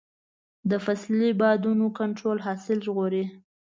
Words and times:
د 0.69 0.71
فصلي 0.85 1.29
بادونو 1.41 1.85
کنټرول 1.99 2.37
حاصل 2.45 2.77
ژغوري. 2.85 3.25